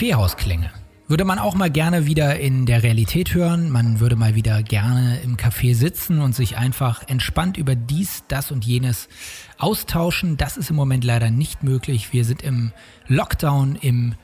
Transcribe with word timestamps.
Kaffeehausklänge. 0.00 0.70
Würde 1.08 1.26
man 1.26 1.38
auch 1.38 1.54
mal 1.54 1.68
gerne 1.68 2.06
wieder 2.06 2.40
in 2.40 2.64
der 2.64 2.82
Realität 2.82 3.34
hören. 3.34 3.68
Man 3.68 4.00
würde 4.00 4.16
mal 4.16 4.34
wieder 4.34 4.62
gerne 4.62 5.20
im 5.22 5.36
Café 5.36 5.74
sitzen 5.74 6.22
und 6.22 6.34
sich 6.34 6.56
einfach 6.56 7.06
entspannt 7.06 7.58
über 7.58 7.74
dies, 7.74 8.24
das 8.26 8.50
und 8.50 8.64
jenes 8.64 9.10
austauschen. 9.58 10.38
Das 10.38 10.56
ist 10.56 10.70
im 10.70 10.76
Moment 10.76 11.04
leider 11.04 11.30
nicht 11.30 11.64
möglich. 11.64 12.14
Wir 12.14 12.24
sind 12.24 12.40
im 12.40 12.72
Lockdown, 13.08 13.76
im 13.76 14.14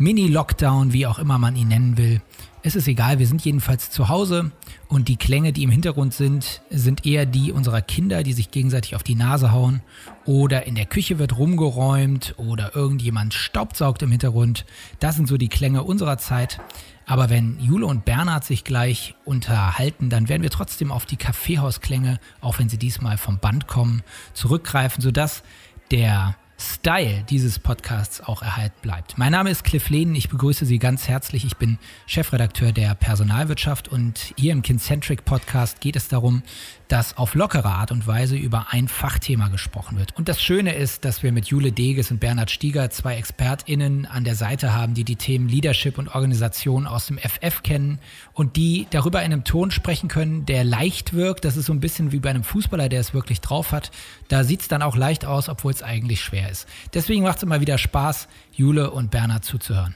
Mini-Lockdown, 0.00 0.94
wie 0.94 1.06
auch 1.06 1.18
immer 1.18 1.38
man 1.38 1.56
ihn 1.56 1.68
nennen 1.68 1.98
will. 1.98 2.22
Es 2.62 2.74
ist 2.74 2.88
egal, 2.88 3.18
wir 3.18 3.26
sind 3.26 3.44
jedenfalls 3.44 3.90
zu 3.90 4.08
Hause 4.08 4.50
und 4.88 5.08
die 5.08 5.16
Klänge, 5.16 5.52
die 5.52 5.62
im 5.62 5.70
Hintergrund 5.70 6.14
sind, 6.14 6.62
sind 6.70 7.04
eher 7.04 7.26
die 7.26 7.52
unserer 7.52 7.82
Kinder, 7.82 8.22
die 8.22 8.32
sich 8.32 8.50
gegenseitig 8.50 8.96
auf 8.96 9.02
die 9.02 9.14
Nase 9.14 9.52
hauen 9.52 9.82
oder 10.24 10.66
in 10.66 10.74
der 10.74 10.86
Küche 10.86 11.18
wird 11.18 11.36
rumgeräumt 11.36 12.34
oder 12.38 12.74
irgendjemand 12.74 13.34
staubsaugt 13.34 14.02
im 14.02 14.10
Hintergrund. 14.10 14.64
Das 15.00 15.16
sind 15.16 15.28
so 15.28 15.36
die 15.36 15.48
Klänge 15.48 15.82
unserer 15.82 16.16
Zeit. 16.16 16.60
Aber 17.04 17.28
wenn 17.28 17.60
Jule 17.60 17.84
und 17.84 18.06
Bernhard 18.06 18.44
sich 18.44 18.64
gleich 18.64 19.14
unterhalten, 19.26 20.08
dann 20.08 20.30
werden 20.30 20.42
wir 20.42 20.50
trotzdem 20.50 20.92
auf 20.92 21.04
die 21.04 21.16
Kaffeehausklänge, 21.16 22.20
auch 22.40 22.58
wenn 22.58 22.70
sie 22.70 22.78
diesmal 22.78 23.18
vom 23.18 23.38
Band 23.38 23.66
kommen, 23.66 24.02
zurückgreifen, 24.32 25.02
sodass 25.02 25.42
der 25.90 26.36
Style 26.60 27.24
dieses 27.30 27.58
Podcasts 27.58 28.20
auch 28.20 28.42
erhalten 28.42 28.76
bleibt. 28.82 29.16
Mein 29.16 29.32
Name 29.32 29.50
ist 29.50 29.64
Cliff 29.64 29.88
Lehnen, 29.88 30.14
ich 30.14 30.28
begrüße 30.28 30.66
Sie 30.66 30.78
ganz 30.78 31.08
herzlich. 31.08 31.46
Ich 31.46 31.56
bin 31.56 31.78
Chefredakteur 32.06 32.72
der 32.72 32.94
Personalwirtschaft 32.94 33.88
und 33.88 34.34
hier 34.36 34.52
im 34.52 34.60
Kincentric 34.60 35.24
Podcast 35.24 35.80
geht 35.80 35.96
es 35.96 36.08
darum, 36.08 36.42
dass 36.90 37.16
auf 37.16 37.34
lockere 37.34 37.68
Art 37.68 37.92
und 37.92 38.08
Weise 38.08 38.36
über 38.36 38.66
ein 38.70 38.88
Fachthema 38.88 39.46
gesprochen 39.46 39.96
wird. 39.96 40.16
Und 40.16 40.28
das 40.28 40.42
Schöne 40.42 40.74
ist, 40.74 41.04
dass 41.04 41.22
wir 41.22 41.30
mit 41.30 41.46
Jule 41.46 41.70
Deges 41.70 42.10
und 42.10 42.18
Bernhard 42.18 42.50
Stieger 42.50 42.90
zwei 42.90 43.16
ExpertInnen 43.16 44.06
an 44.06 44.24
der 44.24 44.34
Seite 44.34 44.74
haben, 44.74 44.94
die 44.94 45.04
die 45.04 45.14
Themen 45.14 45.48
Leadership 45.48 45.98
und 45.98 46.08
Organisation 46.08 46.88
aus 46.88 47.06
dem 47.06 47.18
FF 47.18 47.62
kennen 47.62 48.00
und 48.32 48.56
die 48.56 48.88
darüber 48.90 49.20
in 49.20 49.32
einem 49.32 49.44
Ton 49.44 49.70
sprechen 49.70 50.08
können, 50.08 50.46
der 50.46 50.64
leicht 50.64 51.12
wirkt. 51.12 51.44
Das 51.44 51.56
ist 51.56 51.66
so 51.66 51.72
ein 51.72 51.78
bisschen 51.80 52.10
wie 52.10 52.18
bei 52.18 52.30
einem 52.30 52.42
Fußballer, 52.42 52.88
der 52.88 53.00
es 53.00 53.14
wirklich 53.14 53.40
drauf 53.40 53.70
hat. 53.70 53.92
Da 54.26 54.42
sieht 54.42 54.62
es 54.62 54.68
dann 54.68 54.82
auch 54.82 54.96
leicht 54.96 55.24
aus, 55.24 55.48
obwohl 55.48 55.72
es 55.72 55.84
eigentlich 55.84 56.20
schwer 56.20 56.50
ist. 56.50 56.66
Deswegen 56.92 57.22
macht 57.22 57.36
es 57.36 57.44
immer 57.44 57.60
wieder 57.60 57.78
Spaß, 57.78 58.26
Jule 58.52 58.90
und 58.90 59.12
Bernhard 59.12 59.44
zuzuhören. 59.44 59.94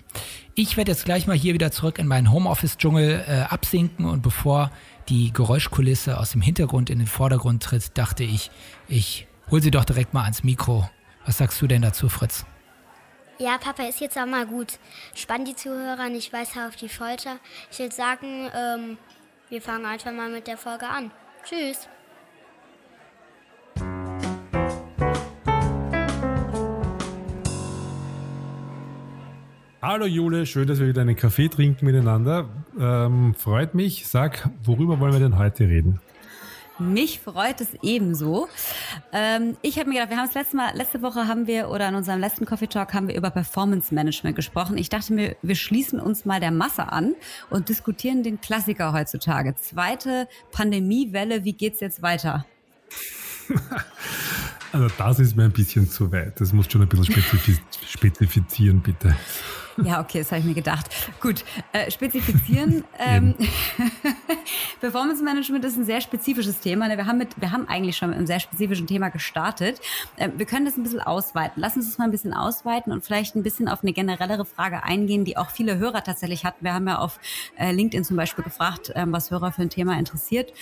Ich 0.55 0.77
werde 0.77 0.93
jetzt 0.93 1.05
gleich 1.05 1.27
mal 1.27 1.37
hier 1.37 1.55
wieder 1.55 1.73
zurück 1.73 1.99
in 1.99 2.07
meinen 2.07 2.31
Homeoffice-Dschungel 2.31 3.25
äh, 3.27 3.41
absinken 3.53 4.07
und 4.07 4.23
bevor 4.23 4.71
die 5.09 5.33
Geräuschkulisse 5.33 6.19
aus 6.19 6.33
dem 6.33 6.41
Hintergrund 6.41 6.91
in 6.91 6.99
den 6.99 7.07
Vordergrund 7.07 7.63
tritt, 7.63 7.97
dachte 7.97 8.25
ich, 8.25 8.51
ich 8.89 9.27
hol 9.51 9.63
sie 9.63 9.71
doch 9.71 9.85
direkt 9.85 10.15
mal 10.15 10.23
ans 10.23 10.45
Mikro. 10.45 10.89
Was 11.27 11.39
sagst 11.39 11.61
du 11.61 11.67
denn 11.67 11.83
dazu, 11.83 12.09
Fritz? 12.09 12.45
Ja, 13.39 13.59
Papa, 13.59 13.85
ist 13.85 14.01
jetzt 14.01 14.17
auch 14.17 14.27
mal 14.27 14.47
gut. 14.47 14.79
Spann 15.15 15.45
die 15.45 15.57
Zuhörer 15.57 16.09
nicht 16.09 16.33
weiter 16.33 16.69
auf 16.69 16.77
die 16.77 16.89
Folter. 16.89 17.39
Ich 17.71 17.79
würde 17.79 17.95
sagen, 17.95 18.49
ähm, 18.55 18.99
wir 19.49 19.61
fangen 19.61 19.87
einfach 19.87 20.13
mal 20.13 20.31
mit 20.31 20.47
der 20.47 20.57
Folge 20.57 20.87
an. 20.87 21.11
Tschüss. 21.45 21.89
Hallo 29.87 30.07
Jule, 30.07 30.47
schön, 30.47 30.67
dass 30.67 30.81
wir 30.81 30.89
wieder 30.89 31.03
einen 31.03 31.15
Kaffee 31.15 31.49
trinken 31.49 31.85
miteinander. 31.85 32.49
Ähm, 32.81 33.35
freut 33.35 33.75
mich. 33.75 34.07
Sag, 34.07 34.49
worüber 34.63 34.99
wollen 34.99 35.13
wir 35.13 35.21
denn 35.21 35.37
heute 35.37 35.65
reden? 35.65 36.01
Mich 36.79 37.21
freut 37.21 37.61
es 37.61 37.69
ebenso. 37.83 38.49
Ähm, 39.13 39.59
ich 39.61 39.79
habe 39.79 39.91
mir 39.91 39.97
gedacht, 39.97 40.09
wir 40.09 40.17
haben 40.17 40.27
es 40.27 40.33
letzte 40.33 40.57
Mal, 40.57 40.75
letzte 40.75 41.03
Woche 41.03 41.29
haben 41.29 41.47
wir 41.47 41.69
oder 41.69 41.87
in 41.87 41.97
unserem 41.97 42.19
letzten 42.19 42.47
Coffee 42.47 42.67
Talk 42.67 42.95
haben 42.95 43.09
wir 43.09 43.15
über 43.15 43.29
Performance 43.29 43.95
Management 43.95 44.37
gesprochen. 44.37 44.79
Ich 44.79 44.89
dachte 44.89 45.13
mir, 45.13 45.37
wir 45.43 45.55
schließen 45.55 46.01
uns 46.01 46.25
mal 46.25 46.41
der 46.41 46.51
Masse 46.51 46.91
an 46.91 47.15
und 47.51 47.69
diskutieren 47.69 48.23
den 48.23 48.41
Klassiker 48.41 48.95
heutzutage. 48.95 49.55
Zweite 49.55 50.29
Pandemiewelle, 50.51 51.45
wie 51.45 51.53
geht's 51.53 51.81
jetzt 51.81 52.01
weiter? 52.01 52.47
also 54.73 54.89
das 54.97 55.21
ist 55.21 55.37
mir 55.37 55.45
ein 55.45 55.53
bisschen 55.53 55.91
zu 55.91 56.11
weit. 56.11 56.41
Das 56.41 56.55
muss 56.55 56.73
schon 56.73 56.81
ein 56.81 56.89
bisschen 56.89 57.23
spezifizieren, 57.87 58.81
bitte. 58.81 59.15
Ja, 59.83 60.01
okay, 60.01 60.19
das 60.19 60.31
habe 60.31 60.41
ich 60.41 60.47
mir 60.47 60.55
gedacht. 60.55 60.87
Gut, 61.21 61.45
äh, 61.73 61.91
spezifizieren. 61.91 62.85
ähm, 62.99 63.35
Performance 64.81 65.23
Management 65.23 65.65
ist 65.65 65.77
ein 65.77 65.85
sehr 65.85 66.01
spezifisches 66.01 66.61
Thema. 66.61 66.87
Ne? 66.89 66.97
Wir 66.97 67.07
haben, 67.07 67.19
mit, 67.19 67.41
wir 67.41 67.51
haben 67.51 67.69
eigentlich 67.69 67.97
schon 67.97 68.11
mit 68.11 68.19
einem 68.19 68.27
sehr 68.27 68.41
spezifischen 68.41 68.87
Thema 68.87 69.09
gestartet. 69.09 69.81
Äh, 70.17 70.31
wir 70.37 70.47
können 70.47 70.65
das 70.65 70.77
ein 70.77 70.85
bisschen 70.85 71.01
ausweiten. 71.01 71.61
Lass 71.61 71.77
uns 71.77 71.89
das 71.89 71.99
mal 71.99 72.05
ein 72.05 72.13
bisschen 72.13 72.33
ausweiten 72.33 72.93
und 72.93 73.05
vielleicht 73.05 73.35
ein 73.35 73.43
bisschen 73.43 73.69
auf 73.69 73.83
eine 73.83 73.93
generellere 73.93 74.45
Frage 74.45 74.85
eingehen, 74.85 75.25
die 75.25 75.37
auch 75.37 75.51
viele 75.51 75.79
Hörer 75.79 76.05
tatsächlich 76.05 76.45
hatten. 76.45 76.65
Wir 76.65 76.75
haben 76.75 76.87
ja 76.87 76.99
auf 76.99 77.19
äh, 77.59 77.73
LinkedIn 77.73 78.05
zum 78.05 78.17
Beispiel 78.17 78.45
gefragt, 78.45 78.93
ähm, 78.95 79.13
was 79.13 79.31
Hörer 79.31 79.51
für 79.51 79.63
ein 79.63 79.71
Thema 79.71 79.99
interessiert. 79.99 80.53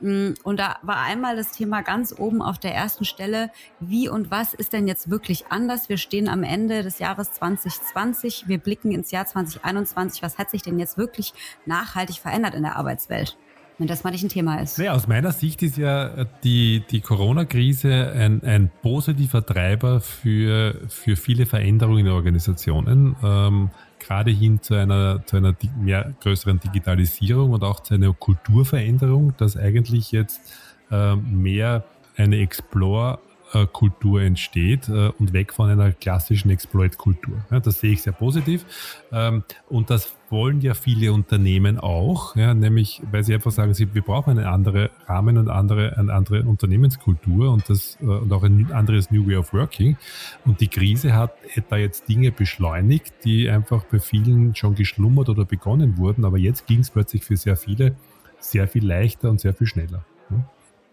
Mm, 0.00 0.32
und 0.44 0.60
da 0.60 0.76
war 0.82 0.98
einmal 0.98 1.36
das 1.36 1.52
Thema 1.52 1.82
ganz 1.82 2.14
oben 2.16 2.40
auf 2.40 2.58
der 2.58 2.74
ersten 2.74 3.04
Stelle, 3.04 3.50
wie 3.80 4.08
und 4.08 4.30
was 4.30 4.54
ist 4.54 4.72
denn 4.72 4.86
jetzt 4.86 5.10
wirklich 5.10 5.46
anders? 5.48 5.88
Wir 5.88 5.96
stehen 5.96 6.28
am 6.28 6.44
Ende 6.44 6.82
des 6.82 6.98
Jahres 6.98 7.32
2020. 7.32 8.44
Wir 8.46 8.59
blicken 8.62 8.92
ins 8.92 9.10
Jahr 9.10 9.26
2021. 9.26 10.22
Was 10.22 10.38
hat 10.38 10.50
sich 10.50 10.62
denn 10.62 10.78
jetzt 10.78 10.98
wirklich 10.98 11.32
nachhaltig 11.66 12.16
verändert 12.16 12.54
in 12.54 12.62
der 12.62 12.76
Arbeitswelt? 12.76 13.36
wenn 13.80 13.86
das 13.86 14.04
mal 14.04 14.10
nicht 14.10 14.22
ein 14.22 14.28
Thema 14.28 14.60
ist. 14.60 14.78
Naja, 14.78 14.92
aus 14.92 15.08
meiner 15.08 15.32
Sicht 15.32 15.62
ist 15.62 15.78
ja 15.78 16.26
die, 16.44 16.84
die 16.90 17.00
Corona-Krise 17.00 18.12
ein, 18.14 18.44
ein 18.44 18.70
positiver 18.82 19.44
Treiber 19.44 20.02
für, 20.02 20.74
für 20.88 21.16
viele 21.16 21.46
Veränderungen 21.46 22.06
in 22.06 22.12
Organisationen. 22.12 23.16
Ähm, 23.24 23.70
gerade 23.98 24.30
hin 24.30 24.60
zu 24.60 24.74
einer, 24.74 25.24
zu 25.24 25.38
einer 25.38 25.56
mehr 25.80 26.12
größeren 26.20 26.60
Digitalisierung 26.60 27.52
und 27.52 27.64
auch 27.64 27.80
zu 27.80 27.94
einer 27.94 28.12
Kulturveränderung, 28.12 29.34
dass 29.38 29.56
eigentlich 29.56 30.12
jetzt 30.12 30.42
äh, 30.90 31.16
mehr 31.16 31.84
eine 32.16 32.38
Explore 32.38 33.18
Kultur 33.66 34.22
entsteht 34.22 34.88
äh, 34.88 35.10
und 35.18 35.32
weg 35.32 35.52
von 35.52 35.68
einer 35.68 35.92
klassischen 35.92 36.50
Exploit-Kultur. 36.50 37.44
das 37.50 37.80
sehe 37.80 37.92
ich 37.92 38.02
sehr 38.02 38.12
positiv. 38.12 38.64
Ähm, 39.12 39.44
und 39.68 39.90
das 39.90 40.14
wollen 40.28 40.60
ja 40.60 40.74
viele 40.74 41.12
Unternehmen 41.12 41.78
auch, 41.78 42.36
nämlich 42.36 43.02
weil 43.10 43.24
sie 43.24 43.34
einfach 43.34 43.50
sagen, 43.50 43.76
wir 43.76 44.02
brauchen 44.02 44.38
einen 44.38 44.46
anderen 44.46 44.90
Rahmen 45.06 45.38
und 45.38 45.48
andere, 45.48 45.98
eine 45.98 46.12
andere 46.12 46.44
Unternehmenskultur 46.44 47.50
und, 47.50 47.68
das, 47.68 47.98
äh, 48.00 48.04
und 48.04 48.32
auch 48.32 48.44
ein 48.44 48.70
anderes 48.72 49.10
New 49.10 49.26
Way 49.26 49.36
of 49.36 49.52
Working. 49.52 49.96
Und 50.44 50.60
die 50.60 50.68
Krise 50.68 51.14
hat 51.14 51.34
da 51.68 51.76
jetzt 51.76 52.08
Dinge 52.08 52.30
beschleunigt, 52.30 53.12
die 53.24 53.50
einfach 53.50 53.84
bei 53.84 53.98
vielen 53.98 54.54
schon 54.54 54.76
geschlummert 54.76 55.28
oder 55.28 55.44
begonnen 55.44 55.98
wurden. 55.98 56.24
Aber 56.24 56.38
jetzt 56.38 56.68
ging 56.68 56.78
es 56.78 56.90
plötzlich 56.90 57.24
für 57.24 57.36
sehr 57.36 57.56
viele 57.56 57.96
sehr 58.40 58.68
viel 58.68 58.86
leichter 58.86 59.30
und 59.30 59.40
sehr 59.40 59.54
viel 59.54 59.66
schneller. 59.66 60.04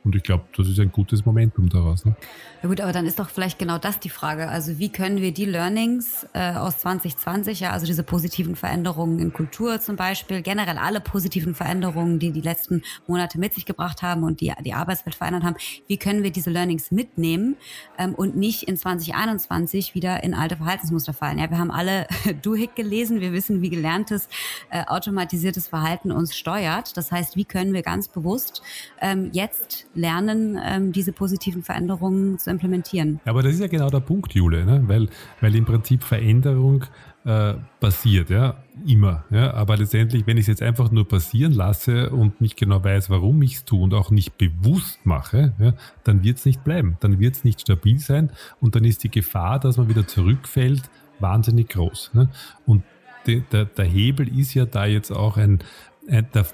Und 0.03 0.15
ich 0.15 0.23
glaube, 0.23 0.45
das 0.55 0.69
ist 0.69 0.79
ein 0.79 0.91
gutes 0.91 1.25
Momentum 1.25 1.67
daraus. 1.69 2.05
Ne? 2.05 2.15
Ja 2.63 2.69
gut, 2.69 2.79
aber 2.79 2.93
dann 2.93 3.05
ist 3.05 3.19
doch 3.19 3.29
vielleicht 3.29 3.59
genau 3.59 3.77
das 3.77 3.99
die 3.99 4.09
Frage. 4.09 4.47
Also 4.47 4.79
wie 4.79 4.89
können 4.89 5.21
wir 5.21 5.33
die 5.33 5.45
Learnings 5.45 6.25
äh, 6.33 6.53
aus 6.53 6.79
2020, 6.79 7.59
ja, 7.59 7.71
also 7.71 7.85
diese 7.85 8.03
positiven 8.03 8.55
Veränderungen 8.55 9.19
in 9.19 9.33
Kultur 9.33 9.81
zum 9.81 9.95
Beispiel, 9.95 10.41
generell 10.41 10.77
alle 10.77 11.01
positiven 11.01 11.55
Veränderungen, 11.55 12.19
die 12.19 12.31
die 12.31 12.41
letzten 12.41 12.83
Monate 13.05 13.37
mit 13.37 13.53
sich 13.53 13.65
gebracht 13.65 14.01
haben 14.01 14.23
und 14.23 14.39
die 14.39 14.53
die 14.63 14.73
Arbeitswelt 14.73 15.15
verändert 15.15 15.43
haben, 15.43 15.57
wie 15.87 15.97
können 15.97 16.23
wir 16.23 16.31
diese 16.31 16.49
Learnings 16.49 16.89
mitnehmen 16.89 17.57
ähm, 17.97 18.15
und 18.15 18.37
nicht 18.37 18.63
in 18.63 18.77
2021 18.77 19.93
wieder 19.93 20.23
in 20.23 20.33
alte 20.33 20.55
Verhaltensmuster 20.55 21.13
fallen? 21.13 21.37
Ja, 21.37 21.49
wir 21.49 21.57
haben 21.57 21.71
alle 21.71 22.07
Duhigg 22.41 22.75
gelesen, 22.75 23.19
wir 23.19 23.33
wissen, 23.33 23.61
wie 23.61 23.69
gelerntes 23.69 24.29
äh, 24.69 24.85
automatisiertes 24.85 25.67
Verhalten 25.67 26.11
uns 26.11 26.35
steuert. 26.35 26.95
Das 26.95 27.11
heißt, 27.11 27.35
wie 27.35 27.45
können 27.45 27.73
wir 27.73 27.81
ganz 27.81 28.07
bewusst 28.07 28.61
ähm, 29.01 29.29
jetzt 29.33 29.85
lernen, 29.97 30.57
ähm, 30.63 30.91
diese 30.91 31.11
positiven 31.11 31.63
Veränderungen 31.63 32.37
zu 32.37 32.49
implementieren. 32.49 33.19
Aber 33.25 33.43
das 33.43 33.53
ist 33.53 33.61
ja 33.61 33.67
genau 33.67 33.89
der 33.89 33.99
Punkt, 33.99 34.33
Jule, 34.33 34.65
ne? 34.65 34.83
weil, 34.87 35.09
weil 35.41 35.55
im 35.55 35.65
Prinzip 35.65 36.03
Veränderung 36.03 36.85
äh, 37.25 37.55
passiert, 37.79 38.29
ja, 38.29 38.63
immer. 38.85 39.25
Ja? 39.31 39.53
Aber 39.53 39.75
letztendlich, 39.75 40.25
wenn 40.27 40.37
ich 40.37 40.43
es 40.43 40.47
jetzt 40.47 40.61
einfach 40.61 40.91
nur 40.91 41.07
passieren 41.07 41.51
lasse 41.51 42.09
und 42.09 42.39
nicht 42.39 42.57
genau 42.57 42.83
weiß, 42.83 43.09
warum 43.09 43.41
ich 43.41 43.55
es 43.55 43.65
tue 43.65 43.83
und 43.83 43.93
auch 43.93 44.11
nicht 44.11 44.37
bewusst 44.37 45.05
mache, 45.05 45.53
ja, 45.59 45.73
dann 46.03 46.23
wird 46.23 46.37
es 46.37 46.45
nicht 46.45 46.63
bleiben. 46.63 46.97
Dann 47.01 47.19
wird 47.19 47.35
es 47.35 47.43
nicht 47.43 47.61
stabil 47.61 47.99
sein 47.99 48.31
und 48.61 48.75
dann 48.75 48.85
ist 48.85 49.03
die 49.03 49.11
Gefahr, 49.11 49.59
dass 49.59 49.77
man 49.77 49.89
wieder 49.89 50.07
zurückfällt, 50.07 50.83
wahnsinnig 51.19 51.69
groß. 51.69 52.11
Ne? 52.13 52.29
Und 52.65 52.83
de, 53.25 53.41
der, 53.51 53.65
der 53.65 53.85
Hebel 53.85 54.27
ist 54.27 54.53
ja 54.53 54.65
da 54.65 54.85
jetzt 54.85 55.11
auch 55.11 55.37
ein, 55.37 55.59
ein 56.07 56.27
der 56.33 56.45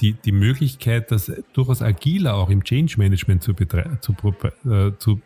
die, 0.00 0.14
die 0.14 0.32
Möglichkeit, 0.32 1.10
das 1.10 1.30
durchaus 1.52 1.82
agiler 1.82 2.34
auch 2.34 2.50
im 2.50 2.64
Change 2.64 2.94
Management 2.98 3.42
zu, 3.42 3.54
zu, 3.54 4.14
äh, 4.68 4.92
zu 4.98 5.20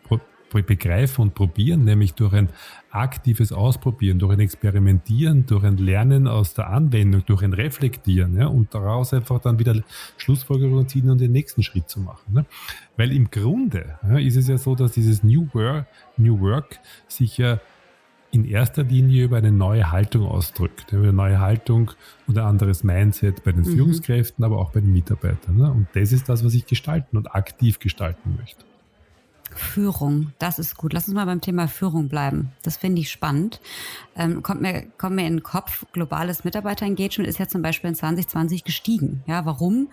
begreifen 0.61 1.21
und 1.23 1.35
probieren, 1.35 1.83
nämlich 1.83 2.13
durch 2.13 2.33
ein 2.33 2.49
aktives 2.89 3.51
Ausprobieren, 3.51 4.19
durch 4.19 4.33
ein 4.33 4.39
Experimentieren, 4.39 5.45
durch 5.45 5.63
ein 5.63 5.77
Lernen 5.77 6.27
aus 6.27 6.53
der 6.53 6.69
Anwendung, 6.69 7.25
durch 7.25 7.43
ein 7.43 7.53
Reflektieren 7.53 8.37
ja, 8.37 8.47
und 8.47 8.73
daraus 8.73 9.13
einfach 9.13 9.39
dann 9.39 9.59
wieder 9.59 9.81
Schlussfolgerungen 10.17 10.87
ziehen 10.87 11.09
und 11.09 11.19
den 11.19 11.31
nächsten 11.31 11.61
Schritt 11.63 11.89
zu 11.89 11.99
machen. 11.99 12.33
Ne? 12.33 12.45
Weil 12.95 13.11
im 13.11 13.29
Grunde 13.29 13.99
ja, 14.03 14.17
ist 14.17 14.37
es 14.37 14.47
ja 14.47 14.57
so, 14.57 14.75
dass 14.75 14.93
dieses 14.93 15.23
New 15.23 15.47
Work, 15.53 15.87
New 16.17 16.39
Work 16.39 16.79
sich 17.07 17.37
ja 17.37 17.59
in 18.35 18.43
erster 18.43 18.83
Linie 18.83 19.23
über 19.23 19.37
eine 19.37 19.53
neue 19.53 19.91
Haltung 19.91 20.27
ausdrückt. 20.27 20.91
Über 20.91 21.03
eine 21.03 21.13
neue 21.13 21.39
Haltung 21.39 21.91
und 22.27 22.37
ein 22.37 22.43
anderes 22.43 22.83
Mindset 22.83 23.45
bei 23.45 23.53
den 23.53 23.61
mhm. 23.61 23.75
Führungskräften, 23.75 24.43
aber 24.43 24.59
auch 24.59 24.71
bei 24.71 24.81
den 24.81 24.91
Mitarbeitern. 24.91 25.55
Ne? 25.55 25.71
Und 25.71 25.87
das 25.93 26.11
ist 26.11 26.27
das, 26.27 26.43
was 26.43 26.53
ich 26.53 26.65
gestalten 26.65 27.15
und 27.15 27.33
aktiv 27.33 27.79
gestalten 27.79 28.35
möchte. 28.37 28.65
Führung, 29.55 30.33
das 30.37 30.59
ist 30.59 30.75
gut. 30.75 30.91
Lass 30.91 31.07
uns 31.07 31.15
mal 31.15 31.23
beim 31.25 31.39
Thema 31.39 31.69
Führung 31.69 32.09
bleiben. 32.09 32.51
Das 32.63 32.75
finde 32.75 32.99
ich 32.99 33.09
spannend. 33.09 33.61
Ähm, 34.17 34.43
kommt, 34.43 34.61
mir, 34.61 34.85
kommt 34.97 35.15
mir 35.15 35.25
in 35.25 35.37
den 35.37 35.43
Kopf, 35.43 35.85
globales 35.93 36.43
Mitarbeiterengagement 36.43 37.29
ist 37.29 37.39
ja 37.39 37.47
zum 37.47 37.61
Beispiel 37.61 37.89
in 37.89 37.95
2020 37.95 38.65
gestiegen. 38.65 39.23
Ja, 39.27 39.45
warum? 39.45 39.87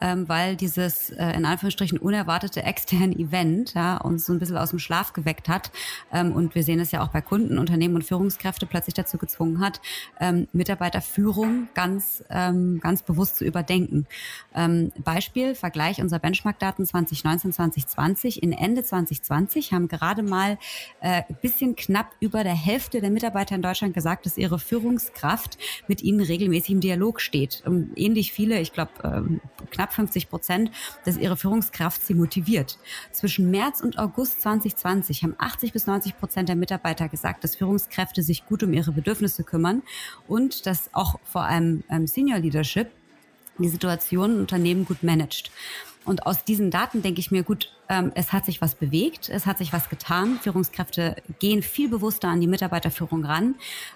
Ähm, 0.00 0.28
weil 0.28 0.56
dieses 0.56 1.10
äh, 1.10 1.32
in 1.32 1.44
Anführungsstrichen 1.44 1.98
unerwartete 1.98 2.62
externe 2.62 3.14
Event 3.16 3.74
ja, 3.74 3.96
uns 3.98 4.26
so 4.26 4.32
ein 4.32 4.38
bisschen 4.38 4.56
aus 4.56 4.70
dem 4.70 4.78
Schlaf 4.78 5.12
geweckt 5.12 5.48
hat. 5.48 5.70
Ähm, 6.12 6.32
und 6.32 6.54
wir 6.54 6.62
sehen 6.62 6.80
es 6.80 6.90
ja 6.90 7.02
auch 7.02 7.08
bei 7.08 7.20
Kunden, 7.20 7.58
Unternehmen 7.58 7.94
und 7.94 8.04
Führungskräfte 8.04 8.66
plötzlich 8.66 8.94
dazu 8.94 9.18
gezwungen 9.18 9.60
hat, 9.60 9.80
ähm, 10.18 10.48
Mitarbeiterführung 10.52 11.68
ganz, 11.74 12.24
ähm, 12.30 12.80
ganz 12.80 13.02
bewusst 13.02 13.36
zu 13.36 13.44
überdenken. 13.44 14.06
Ähm, 14.54 14.92
Beispiel, 15.02 15.54
Vergleich 15.54 16.00
unserer 16.00 16.20
Benchmark-Daten 16.20 16.86
2019, 16.86 17.52
2020. 17.52 18.42
In 18.42 18.52
Ende 18.52 18.82
2020 18.82 19.72
haben 19.72 19.88
gerade 19.88 20.22
mal 20.22 20.58
äh, 21.00 21.22
bisschen 21.42 21.76
knapp 21.76 22.12
über 22.20 22.44
der 22.44 22.54
Hälfte 22.54 23.00
der 23.00 23.10
Mitarbeiter 23.10 23.54
in 23.54 23.62
Deutschland 23.62 23.94
gesagt, 23.94 24.26
dass 24.26 24.38
ihre 24.38 24.58
Führungskraft 24.58 25.58
mit 25.88 26.02
ihnen 26.02 26.20
regelmäßig 26.20 26.70
im 26.70 26.80
Dialog 26.80 27.20
steht. 27.20 27.62
Ähm, 27.66 27.92
ähnlich 27.96 28.32
viele, 28.32 28.60
ich 28.60 28.72
glaube 28.72 28.92
ähm, 29.04 29.40
knapp 29.70 29.89
knapp 29.90 29.94
50 29.94 30.30
Prozent, 30.30 30.70
dass 31.04 31.16
ihre 31.16 31.36
Führungskraft 31.36 32.04
sie 32.04 32.14
motiviert. 32.14 32.78
Zwischen 33.12 33.50
März 33.50 33.80
und 33.80 33.98
August 33.98 34.40
2020 34.42 35.22
haben 35.22 35.34
80 35.38 35.72
bis 35.72 35.86
90 35.86 36.18
Prozent 36.18 36.48
der 36.48 36.56
Mitarbeiter 36.56 37.08
gesagt, 37.08 37.44
dass 37.44 37.56
Führungskräfte 37.56 38.22
sich 38.22 38.46
gut 38.46 38.62
um 38.62 38.72
ihre 38.72 38.92
Bedürfnisse 38.92 39.44
kümmern 39.44 39.82
und 40.26 40.66
dass 40.66 40.90
auch 40.92 41.18
vor 41.24 41.42
allem 41.42 41.82
ähm, 41.90 42.06
Senior 42.06 42.38
Leadership 42.38 42.90
die 43.58 43.68
Situation 43.68 44.34
im 44.34 44.40
Unternehmen 44.40 44.84
gut 44.86 45.02
managt. 45.02 45.50
Und 46.10 46.26
aus 46.26 46.42
diesen 46.42 46.72
Daten 46.72 47.02
denke 47.02 47.20
ich 47.20 47.30
mir, 47.30 47.44
gut, 47.44 47.70
ähm, 47.88 48.10
es 48.16 48.32
hat 48.32 48.44
sich 48.44 48.60
was 48.60 48.74
bewegt, 48.74 49.28
es 49.28 49.46
hat 49.46 49.58
sich 49.58 49.72
was 49.72 49.88
getan. 49.88 50.40
Führungskräfte 50.42 51.14
gehen 51.38 51.62
viel 51.62 51.88
bewusster 51.88 52.26
an 52.26 52.40
die 52.40 52.48
Mitarbeiterführung 52.48 53.24
ran. 53.24 53.54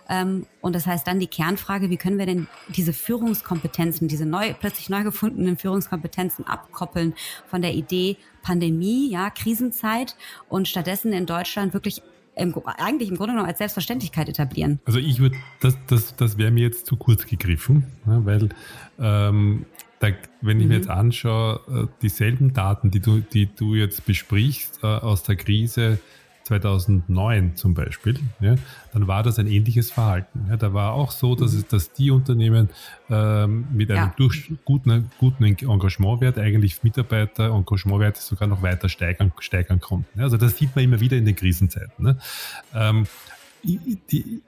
Ähm, 0.09 0.47
und 0.61 0.77
das 0.77 0.87
heißt 0.87 1.09
dann 1.09 1.19
die 1.19 1.27
Kernfrage, 1.27 1.91
wie 1.91 1.97
können 1.97 2.17
wir 2.17 2.27
denn 2.27 2.47
diese 2.69 2.93
Führungskompetenzen, 2.93 4.07
diese 4.07 4.27
neu, 4.27 4.55
plötzlich 4.55 4.89
neu 4.89 5.03
gefundenen 5.03 5.57
Führungskompetenzen 5.57 6.47
abkoppeln 6.47 7.15
von 7.49 7.63
der 7.63 7.75
Idee 7.75 8.17
Pandemie, 8.43 9.11
ja, 9.11 9.31
Krisenzeit 9.31 10.15
und 10.49 10.69
stattdessen 10.69 11.13
in 11.13 11.27
Deutschland 11.27 11.75
wirklich 11.75 12.01
im, 12.37 12.55
eigentlich 12.79 13.09
im 13.09 13.17
Grunde 13.17 13.33
genommen 13.33 13.49
als 13.49 13.59
Selbstverständlichkeit 13.59 14.29
etablieren. 14.29 14.79
Also 14.85 15.01
ich 15.01 15.19
würde, 15.19 15.37
das, 15.61 15.77
das, 15.89 16.15
das 16.15 16.39
wäre 16.39 16.53
mir 16.53 16.63
jetzt 16.63 16.87
zu 16.87 16.95
kurz 16.95 17.27
gegriffen, 17.27 17.87
weil 18.05 18.51
ähm, 19.01 19.67
da, 20.05 20.17
wenn 20.41 20.59
ich 20.59 20.65
mhm. 20.65 20.71
mir 20.71 20.77
jetzt 20.77 20.91
anschaue, 20.91 21.61
äh, 21.69 21.87
dieselben 22.03 22.53
Daten, 22.53 22.91
die 22.91 23.01
du, 23.01 23.21
die 23.21 23.47
du 23.47 23.75
jetzt 23.75 24.05
besprichst 24.05 24.81
äh, 24.83 24.87
aus 24.87 25.23
der 25.23 25.37
Krise 25.37 25.99
2009 26.45 27.57
zum 27.57 27.73
Beispiel, 27.73 28.19
ja, 28.41 28.57
dann 28.93 29.07
war 29.07 29.23
das 29.23 29.39
ein 29.39 29.47
ähnliches 29.47 29.91
Verhalten. 29.91 30.47
Ja, 30.51 30.59
da 30.59 30.75
war 30.75 30.93
auch 30.93 31.11
so, 31.11 31.35
dass, 31.35 31.53
mhm. 31.53 31.61
es, 31.61 31.67
dass 31.69 31.93
die 31.95 32.11
Unternehmen 32.11 32.69
ähm, 33.09 33.67
mit 33.73 33.91
einem 33.91 34.09
ja. 34.09 34.15
durch, 34.17 34.53
guten, 34.67 35.11
guten 35.19 35.45
Engagementwert 35.45 36.39
eigentlich 36.39 36.83
Mitarbeiter 36.83 37.47
Engagementwerte 37.47 38.21
sogar 38.21 38.47
noch 38.47 38.61
weiter 38.61 38.91
steigern, 38.91 39.33
steigern 39.39 39.81
konnten. 39.81 40.21
Also 40.21 40.37
das 40.37 40.59
sieht 40.59 40.77
man 40.77 40.85
immer 40.85 41.01
wieder 41.01 41.17
in 41.17 41.25
den 41.25 41.37
Krisenzeiten. 41.37 42.05
Ne? 42.05 42.19
Ähm, 42.75 43.07
die, 43.63 44.43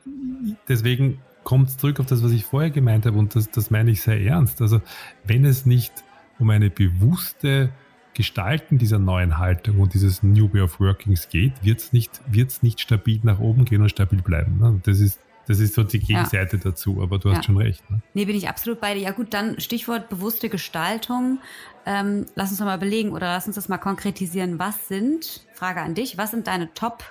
deswegen 0.69 1.19
kommt 1.47 1.71
zurück 1.71 2.01
auf 2.01 2.07
das, 2.07 2.25
was 2.25 2.33
ich 2.33 2.45
vorher 2.45 2.71
gemeint 2.71 3.07
habe 3.07 3.17
und 3.17 3.37
das, 3.37 3.49
das 3.49 3.71
meine 3.71 3.93
ich 3.93 4.03
sehr 4.03 4.21
ernst. 4.21 4.61
Also 4.61 4.83
wenn 5.25 5.45
es 5.45 5.65
nicht 5.65 5.93
um 6.41 6.51
eine 6.51 6.71
bewusste 6.71 7.71
Gestalten 8.15 8.79
dieser 8.79 8.99
neuen 8.99 9.39
Haltung 9.39 9.79
und 9.79 9.95
dieses 9.95 10.25
New 10.25 10.53
Way 10.53 10.63
of 10.63 10.81
Workings 10.81 11.29
geht, 11.29 11.53
wird 11.63 11.79
es 11.79 11.93
nicht, 11.93 12.21
wird's 12.27 12.65
nicht 12.65 12.81
stabil 12.81 13.21
nach 13.23 13.39
oben 13.39 13.65
gehen 13.65 13.81
und 13.81 13.91
stabil 13.91 14.23
bleiben. 14.23 14.59
Ne? 14.59 14.81
Das 14.83 14.99
ist 14.99 15.21
das 15.47 15.61
ist 15.61 15.75
so 15.75 15.85
die 15.85 16.01
Gegenseite 16.01 16.57
ja. 16.57 16.63
dazu, 16.65 17.01
aber 17.01 17.21
du 17.21 17.31
hast 17.31 17.37
ja. 17.37 17.43
schon 17.45 17.57
recht. 17.59 17.89
Ne? 17.89 18.01
Nee, 18.15 18.25
bin 18.25 18.35
ich 18.35 18.49
absolut 18.49 18.81
bei 18.81 18.95
dir. 18.95 19.03
Ja 19.03 19.13
gut, 19.13 19.33
dann 19.33 19.61
Stichwort 19.61 20.09
bewusste 20.09 20.49
Gestaltung. 20.49 21.39
Ähm, 21.85 22.27
lass 22.35 22.51
uns 22.51 22.59
doch 22.59 22.67
mal 22.67 22.79
belegen 22.79 23.13
oder 23.13 23.29
lass 23.29 23.47
uns 23.47 23.55
das 23.55 23.69
mal 23.69 23.79
konkretisieren. 23.79 24.59
Was 24.59 24.89
sind, 24.89 25.47
Frage 25.55 25.81
an 25.83 25.95
dich, 25.95 26.19
was 26.19 26.33
sind 26.33 26.49
deine 26.49 26.75
Top 26.75 27.05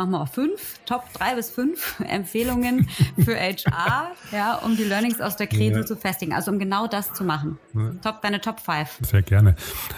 machen 0.00 0.12
wir 0.12 0.20
auch 0.22 0.28
fünf, 0.28 0.80
Top 0.86 1.04
drei 1.12 1.34
bis 1.34 1.50
fünf 1.50 2.00
Empfehlungen 2.08 2.88
für 3.22 3.36
HR, 3.36 4.12
ja, 4.32 4.54
um 4.64 4.76
die 4.76 4.84
Learnings 4.84 5.20
aus 5.20 5.36
der 5.36 5.46
Krise 5.46 5.80
ja. 5.80 5.86
zu 5.86 5.94
festigen. 5.94 6.32
Also 6.32 6.50
um 6.50 6.58
genau 6.58 6.86
das 6.86 7.12
zu 7.12 7.22
machen. 7.22 7.58
Ja. 7.74 7.90
Top, 8.02 8.22
deine 8.22 8.40
Top 8.40 8.60
5. 8.60 9.00
Sehr 9.02 9.20
gerne. 9.20 9.56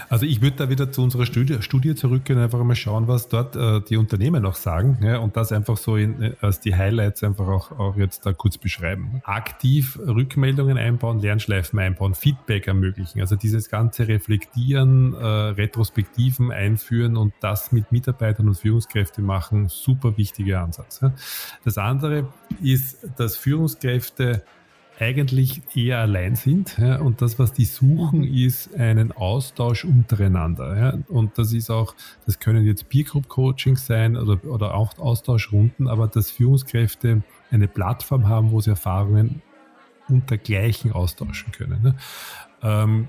Also 0.09 0.27
ich 0.27 0.43
würde 0.43 0.57
da 0.57 0.69
wieder 0.69 0.91
zu 0.91 1.03
unserer 1.03 1.25
Studie, 1.25 1.63
Studie 1.63 1.95
zurückgehen, 1.95 2.41
einfach 2.41 2.63
mal 2.65 2.75
schauen, 2.75 3.07
was 3.07 3.29
dort 3.29 3.55
äh, 3.55 3.81
die 3.81 3.97
Unternehmen 3.97 4.43
noch 4.43 4.57
sagen 4.57 4.99
ja, 5.03 5.19
und 5.19 5.37
das 5.37 5.53
einfach 5.53 5.77
so 5.77 5.97
in, 5.97 6.21
äh, 6.21 6.33
als 6.41 6.59
die 6.59 6.75
Highlights 6.75 7.23
einfach 7.23 7.47
auch, 7.47 7.71
auch 7.79 7.97
jetzt 7.97 8.27
da 8.27 8.33
kurz 8.33 8.59
beschreiben. 8.59 9.23
Aktiv 9.25 9.99
Rückmeldungen 10.05 10.79
einbauen, 10.79 11.21
Lernschleifen 11.21 11.79
einbauen, 11.79 12.15
Feedback 12.15 12.67
ermöglichen. 12.67 13.21
Also 13.21 13.37
dieses 13.37 13.71
ganze 13.71 14.09
Reflektieren, 14.09 15.15
äh, 15.15 15.25
Retrospektiven 15.25 16.51
einführen 16.51 17.17
und 17.17 17.33
das 17.41 17.71
mit 17.71 17.93
Mitarbeitern 17.93 18.49
und 18.49 18.57
Führungskräften 18.57 19.25
machen, 19.25 19.69
super 19.69 19.92
super 19.93 20.17
wichtiger 20.17 20.63
Ansatz. 20.63 21.01
Das 21.65 21.79
andere 21.79 22.33
ist, 22.63 22.99
dass 23.17 23.37
Führungskräfte 23.37 24.43
eigentlich 24.99 25.63
eher 25.75 25.99
allein 25.99 26.37
sind. 26.37 26.79
Und 26.79 27.23
das, 27.23 27.39
was 27.39 27.53
die 27.53 27.65
suchen, 27.65 28.23
ist 28.25 28.75
einen 28.75 29.11
Austausch 29.11 29.85
untereinander. 29.85 30.99
Und 31.09 31.39
das 31.39 31.53
ist 31.53 31.71
auch, 31.71 31.95
das 32.27 32.39
können 32.39 32.65
jetzt 32.65 32.89
Peer 32.89 33.05
Group 33.05 33.29
Coachings 33.29 33.87
sein 33.87 34.17
oder, 34.17 34.45
oder 34.45 34.75
auch 34.75 34.97
Austauschrunden, 34.99 35.89
aber 35.89 36.07
dass 36.07 36.31
Führungskräfte 36.31 37.23
eine 37.51 37.69
Plattform 37.69 38.29
haben, 38.29 38.53
wo 38.53 38.61
sie 38.61 38.71
Erfahrungen 38.71 39.43
unter 40.09 40.37
Gleichen 40.37 40.93
austauschen 40.93 41.53
können. 41.53 41.83
Ne. 41.83 41.95
Ähm, 42.63 43.09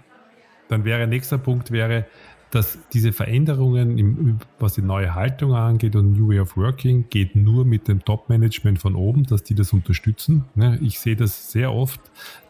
dann 0.69 0.86
wäre 0.86 1.05
nächster 1.05 1.38
Punkt 1.38 1.69
wäre, 1.72 2.08
dass 2.53 2.77
diese 2.93 3.13
Veränderungen, 3.13 3.98
im, 3.98 4.38
was 4.60 4.75
die 4.75 4.83
neue 4.83 5.15
Haltung 5.15 5.55
angeht 5.55 5.95
und 5.95 6.13
New 6.13 6.29
Way 6.29 6.41
of 6.41 6.55
Working, 6.55 7.05
geht 7.10 7.36
nur 7.36 7.65
mit 7.65 7.88
dem 7.88 8.05
Top-Management 8.05 8.79
von 8.79 8.95
oben, 8.95 9.24
dass 9.24 9.43
die 9.43 9.55
das 9.55 9.74
unterstützen. 9.74 10.45
Ich 10.81 11.00
sehe 11.00 11.15
das 11.15 11.51
sehr 11.51 11.74
oft, 11.74 12.00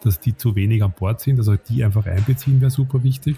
dass 0.02 0.20
die 0.20 0.36
zu 0.36 0.58
wenig 0.58 0.84
an 0.84 0.92
Bord 0.92 1.22
sind, 1.22 1.38
also 1.38 1.56
die 1.56 1.86
einfach 1.86 2.06
einbeziehen 2.06 2.60
wäre 2.60 2.70
super 2.70 3.02
wichtig. 3.04 3.38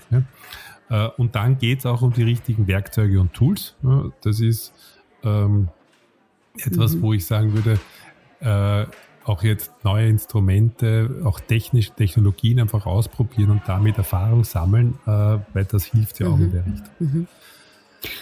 Äh, 0.90 1.08
und 1.18 1.36
dann 1.36 1.60
geht 1.60 1.80
es 1.80 1.86
auch 1.86 2.02
um 2.02 2.14
die 2.14 2.24
richtigen 2.24 2.68
Werkzeuge 2.68 3.20
und 3.22 3.34
Tools. 3.34 3.76
Das 4.22 4.40
ist 4.40 4.74
ähm, 5.24 5.70
etwas, 6.58 6.96
mhm. 6.96 7.02
wo 7.04 7.14
ich 7.14 7.26
sagen 7.26 7.54
würde, 7.54 7.80
äh, 8.40 8.88
auch 9.26 9.44
jetzt 9.44 9.72
neue 9.84 10.08
Instrumente, 10.08 11.22
auch 11.24 11.40
technische 11.40 11.92
Technologien 11.92 12.60
einfach 12.60 12.86
ausprobieren 12.86 13.52
und 13.52 13.62
damit 13.66 13.98
Erfahrung 13.98 14.44
sammeln, 14.44 14.98
äh, 15.06 15.10
weil 15.10 15.66
das 15.68 15.86
hilft 15.86 16.20
ja 16.20 16.28
auch 16.28 16.38
mhm. 16.38 16.44
in 16.44 16.52
der 16.52 16.66
Richtung. 16.66 16.90
Mhm. 17.00 17.28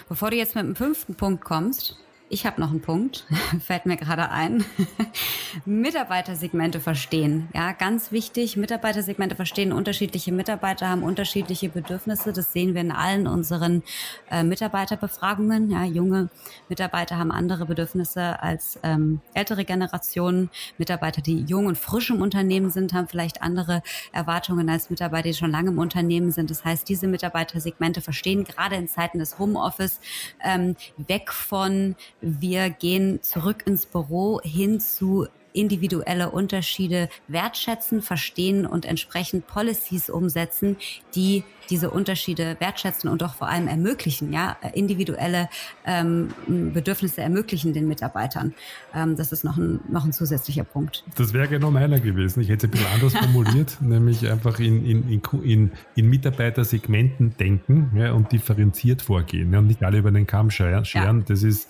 Bevor 0.07 0.31
du 0.31 0.37
jetzt 0.37 0.55
mit 0.55 0.65
dem 0.65 0.75
fünften 0.75 1.15
Punkt 1.15 1.43
kommst, 1.43 1.97
ich 2.29 2.45
habe 2.45 2.59
noch 2.59 2.71
einen 2.71 2.81
Punkt, 2.81 3.25
fällt 3.65 3.85
mir 3.85 3.97
gerade 3.97 4.29
ein. 4.29 4.65
Mitarbeitersegmente 5.65 6.79
verstehen. 6.79 7.49
Ja, 7.53 7.73
ganz 7.73 8.11
wichtig. 8.11 8.57
Mitarbeitersegmente 8.57 9.35
verstehen. 9.35 9.71
Unterschiedliche 9.71 10.31
Mitarbeiter 10.31 10.89
haben 10.89 11.03
unterschiedliche 11.03 11.69
Bedürfnisse. 11.69 12.33
Das 12.33 12.51
sehen 12.53 12.73
wir 12.73 12.81
in 12.81 12.91
allen 12.91 13.27
unseren 13.27 13.83
äh, 14.31 14.43
Mitarbeiterbefragungen. 14.43 15.69
Ja, 15.69 15.83
junge 15.83 16.29
Mitarbeiter 16.69 17.17
haben 17.17 17.31
andere 17.31 17.65
Bedürfnisse 17.65 18.41
als 18.41 18.79
ähm, 18.83 19.21
ältere 19.33 19.65
Generationen. 19.65 20.49
Mitarbeiter, 20.77 21.21
die 21.21 21.41
jung 21.41 21.67
und 21.67 21.77
frisch 21.77 22.09
im 22.09 22.21
Unternehmen 22.21 22.71
sind, 22.71 22.93
haben 22.93 23.07
vielleicht 23.07 23.41
andere 23.41 23.83
Erwartungen 24.11 24.69
als 24.69 24.89
Mitarbeiter, 24.89 25.29
die 25.29 25.35
schon 25.35 25.51
lange 25.51 25.69
im 25.69 25.77
Unternehmen 25.77 26.31
sind. 26.31 26.49
Das 26.49 26.65
heißt, 26.65 26.87
diese 26.89 27.07
Mitarbeitersegmente 27.07 28.01
verstehen 28.01 28.43
gerade 28.43 28.75
in 28.75 28.87
Zeiten 28.87 29.19
des 29.19 29.37
Homeoffice 29.37 29.99
ähm, 30.43 30.75
weg 30.97 31.31
von 31.31 31.95
wir 32.23 32.69
gehen 32.69 33.21
zurück 33.21 33.63
ins 33.65 33.85
Büro 33.85 34.39
hin 34.43 34.79
zu 34.79 35.27
individuelle 35.53 36.31
Unterschiede 36.31 37.09
wertschätzen, 37.27 38.01
verstehen 38.01 38.65
und 38.65 38.85
entsprechend 38.85 39.47
Policies 39.47 40.09
umsetzen, 40.09 40.77
die 41.15 41.43
diese 41.69 41.89
Unterschiede 41.91 42.57
wertschätzen 42.59 43.09
und 43.09 43.23
auch 43.23 43.35
vor 43.35 43.47
allem 43.47 43.69
ermöglichen, 43.69 44.33
ja, 44.33 44.57
individuelle 44.73 45.47
ähm, 45.85 46.29
Bedürfnisse 46.73 47.21
ermöglichen 47.21 47.71
den 47.71 47.87
Mitarbeitern. 47.87 48.53
Ähm, 48.93 49.15
das 49.15 49.31
ist 49.31 49.45
noch 49.45 49.55
ein, 49.55 49.79
noch 49.89 50.03
ein 50.03 50.11
zusätzlicher 50.11 50.65
Punkt. 50.65 51.05
Das 51.15 51.31
wäre 51.31 51.47
genau 51.47 51.71
meiner 51.71 52.01
gewesen. 52.01 52.41
Ich 52.41 52.49
hätte 52.49 52.67
es 52.67 52.71
ein 52.71 52.71
bisschen 52.71 52.93
anders 52.93 53.15
formuliert, 53.15 53.77
nämlich 53.81 54.29
einfach 54.29 54.59
in, 54.59 54.85
in, 54.85 55.21
in, 55.43 55.71
in, 55.95 56.09
Mitarbeitersegmenten 56.09 57.37
denken 57.37 57.91
ja, 57.95 58.11
und 58.11 58.31
differenziert 58.33 59.01
vorgehen 59.01 59.53
ja, 59.53 59.59
und 59.59 59.67
nicht 59.67 59.83
alle 59.83 59.99
über 59.99 60.11
den 60.11 60.27
Kamm 60.27 60.49
scheren. 60.49 60.83
Ja. 60.83 61.13
Das 61.13 61.43
ist 61.43 61.69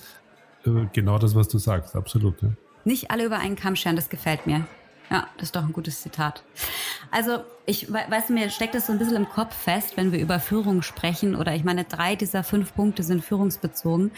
genau 0.94 1.18
das, 1.18 1.36
was 1.36 1.48
du 1.48 1.58
sagst, 1.58 1.96
absolut. 1.96 2.42
Ja. 2.42 2.50
Nicht 2.86 3.12
alle 3.12 3.26
über 3.26 3.40
einen 3.40 3.56
Kamm 3.56 3.76
scheren, 3.76 3.96
das 3.96 4.10
gefällt 4.10 4.46
mir. 4.46 4.66
Ja, 5.12 5.28
das 5.38 5.50
ist 5.50 5.56
doch 5.56 5.64
ein 5.64 5.74
gutes 5.74 6.02
Zitat. 6.02 6.44
Also, 7.12 7.44
ich 7.66 7.92
weiß, 7.92 8.30
mir 8.30 8.50
steckt 8.50 8.74
das 8.74 8.88
so 8.88 8.94
ein 8.94 9.00
bisschen 9.00 9.18
im 9.18 9.30
Kopf 9.30 9.56
fest, 9.56 9.96
wenn 9.96 10.12
wir 10.12 10.20
über 10.20 10.40
Führung 10.40 10.82
sprechen. 10.82 11.36
Oder 11.36 11.54
ich 11.54 11.64
meine, 11.64 11.84
drei 11.84 12.16
dieser 12.16 12.44
fünf 12.44 12.74
Punkte 12.74 13.04
sind 13.04 13.24
führungsbezogen. 13.24 14.12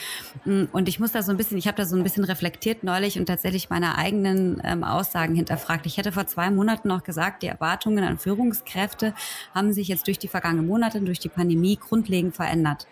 Mm, 0.46 0.64
und 0.72 0.88
ich 0.88 1.00
muss 1.00 1.12
da 1.12 1.22
so 1.22 1.32
ein 1.32 1.38
bisschen, 1.38 1.58
ich 1.58 1.68
habe 1.68 1.76
da 1.76 1.86
so 1.86 1.98
ein 1.98 2.04
bisschen 2.04 2.24
reflektiert 2.24 2.84
neulich 2.84 3.20
und 3.20 3.26
tatsächlich 3.26 3.70
meine 3.70 3.98
eigenen 3.98 4.62
ähm, 4.64 4.84
Aussagen 4.84 5.36
hinterfragt. 5.36 5.86
Ich 5.86 5.98
hätte 5.98 6.12
vor 6.12 6.28
zwei 6.28 6.50
Monaten 6.50 6.88
noch 6.88 7.04
gesagt, 7.04 7.44
die 7.44 7.48
Erwartungen 7.48 8.04
an 8.04 8.18
Führungskräfte 8.18 9.14
haben 9.54 9.74
sich 9.74 9.90
jetzt 9.90 10.08
durch 10.08 10.20
die 10.20 10.30
vergangenen 10.30 10.68
Monate, 10.68 11.02
durch 11.02 11.20
die 11.20 11.30
Pandemie 11.30 11.78
grundlegend 11.78 12.36
verändert. 12.36 12.88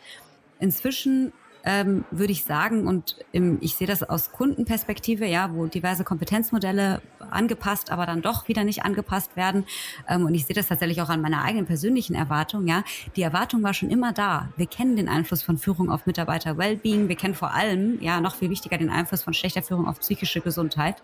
Inzwischen 0.59 1.31
ähm, 1.63 2.03
würde 2.11 2.31
ich 2.31 2.43
sagen, 2.43 2.87
und 2.87 3.17
im, 3.31 3.57
ich 3.61 3.75
sehe 3.75 3.87
das 3.87 4.03
aus 4.03 4.31
Kundenperspektive, 4.31 5.25
ja, 5.25 5.53
wo 5.53 5.65
diverse 5.65 6.03
Kompetenzmodelle 6.03 7.01
angepasst, 7.29 7.91
aber 7.91 8.05
dann 8.05 8.21
doch 8.21 8.47
wieder 8.47 8.63
nicht 8.63 8.83
angepasst 8.83 9.35
werden. 9.35 9.65
Ähm, 10.07 10.25
und 10.25 10.33
ich 10.33 10.45
sehe 10.45 10.55
das 10.55 10.67
tatsächlich 10.67 11.01
auch 11.01 11.09
an 11.09 11.21
meiner 11.21 11.43
eigenen 11.43 11.65
persönlichen 11.65 12.15
Erwartung, 12.15 12.67
ja. 12.67 12.83
Die 13.15 13.21
Erwartung 13.21 13.63
war 13.63 13.73
schon 13.73 13.89
immer 13.89 14.11
da. 14.11 14.49
Wir 14.57 14.67
kennen 14.67 14.95
den 14.95 15.07
Einfluss 15.07 15.41
von 15.41 15.57
Führung 15.57 15.89
auf 15.89 16.05
Mitarbeiter 16.05 16.57
Wellbeing. 16.57 17.07
Wir 17.07 17.15
kennen 17.15 17.35
vor 17.35 17.53
allem, 17.53 18.01
ja, 18.01 18.19
noch 18.19 18.35
viel 18.35 18.49
wichtiger 18.49 18.77
den 18.77 18.89
Einfluss 18.89 19.23
von 19.23 19.33
schlechter 19.33 19.63
Führung 19.63 19.87
auf 19.87 19.99
psychische 19.99 20.41
Gesundheit. 20.41 21.01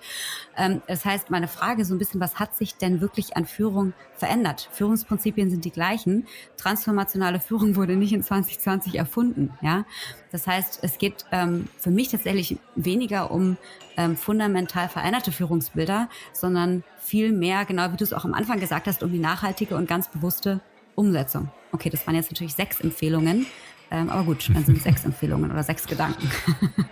Ähm, 0.58 0.82
das 0.88 1.06
heißt, 1.06 1.30
meine 1.30 1.48
Frage 1.48 1.86
so 1.86 1.96
ein 1.96 2.00
bisschen, 2.00 2.20
was 2.20 2.40
hat 2.40 2.56
sich 2.56 2.76
denn 2.76 3.02
wirklich 3.02 3.38
an 3.38 3.46
Führung 3.46 3.94
verändert? 4.16 4.70
Führungsprinzipien 4.74 5.50
sind 5.50 5.64
die 5.64 5.72
gleichen. 5.72 6.28
Transformationale 6.58 7.40
Führung 7.40 7.76
wurde 7.76 7.96
nicht 7.96 8.14
in 8.14 8.24
2020 8.24 8.96
erfunden, 8.96 9.52
ja. 9.62 9.86
Das 10.32 10.48
heißt, 10.48 10.80
es 10.84 10.98
geht 10.98 11.26
ähm, 11.32 11.68
für 11.78 11.90
mich 11.90 12.10
tatsächlich 12.10 12.58
weniger 12.76 13.32
um 13.32 13.58
ähm, 13.98 14.16
fundamental 14.16 14.90
veränderte 14.90 15.32
Führungsbilder, 15.32 16.10
sondern 16.34 16.84
viel 17.00 17.32
mehr, 17.32 17.66
genau 17.66 17.92
wie 17.92 17.98
du 17.98 18.04
es 18.04 18.14
auch 18.14 18.26
am 18.26 18.34
Anfang 18.34 18.60
gesagt 18.60 18.88
hast, 18.88 19.04
um 19.04 19.12
die 19.12 19.20
nachhaltige 19.20 19.76
und 19.76 19.88
ganz 19.88 20.10
bewusste 20.10 20.62
Umsetzung. 20.96 21.50
Okay, 21.72 21.90
das 21.90 22.06
waren 22.08 22.16
jetzt 22.16 22.32
natürlich 22.32 22.54
sechs 22.54 22.80
Empfehlungen, 22.80 23.46
ähm, 23.92 24.10
aber 24.10 24.24
gut, 24.24 24.50
dann 24.54 24.64
sind 24.64 24.78
es 24.78 24.84
sechs 24.90 25.06
Empfehlungen 25.06 25.52
oder 25.52 25.64
sechs 25.64 25.86
Gedanken. 25.88 26.30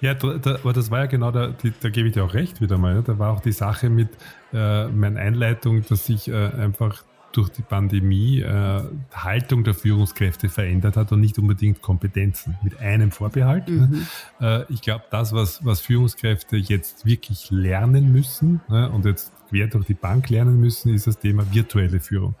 Ja, 0.00 0.14
da, 0.14 0.38
da, 0.38 0.54
aber 0.56 0.72
das 0.72 0.90
war 0.90 1.00
ja 1.00 1.06
genau, 1.06 1.30
da, 1.30 1.48
die, 1.48 1.72
da 1.78 1.90
gebe 1.90 2.08
ich 2.08 2.14
dir 2.14 2.24
auch 2.24 2.34
recht 2.34 2.60
wieder 2.60 2.78
mal. 2.78 2.94
Ne? 2.94 3.02
Da 3.02 3.18
war 3.18 3.32
auch 3.32 3.40
die 3.40 3.52
Sache 3.52 3.90
mit 3.90 4.08
äh, 4.52 4.88
meiner 4.88 5.20
Einleitung, 5.20 5.84
dass 5.88 6.08
ich 6.08 6.28
äh, 6.28 6.34
einfach 6.34 7.04
durch 7.32 7.48
die 7.50 7.62
Pandemie 7.62 8.40
äh, 8.40 8.82
Haltung 9.12 9.64
der 9.64 9.74
Führungskräfte 9.74 10.48
verändert 10.48 10.96
hat 10.96 11.12
und 11.12 11.20
nicht 11.20 11.38
unbedingt 11.38 11.82
Kompetenzen. 11.82 12.56
Mit 12.62 12.78
einem 12.80 13.10
Vorbehalt. 13.10 13.68
Ne? 13.68 13.88
Mhm. 13.90 14.06
Äh, 14.40 14.72
ich 14.72 14.82
glaube, 14.82 15.04
das, 15.10 15.32
was, 15.32 15.64
was 15.64 15.80
Führungskräfte 15.80 16.56
jetzt 16.56 17.06
wirklich 17.06 17.50
lernen 17.50 18.12
müssen 18.12 18.60
ne, 18.68 18.90
und 18.90 19.04
jetzt 19.04 19.32
quer 19.48 19.68
durch 19.68 19.86
die 19.86 19.94
Bank 19.94 20.28
lernen 20.30 20.60
müssen, 20.60 20.94
ist 20.94 21.06
das 21.06 21.18
Thema 21.18 21.44
virtuelle 21.52 22.00
Führung. 22.00 22.34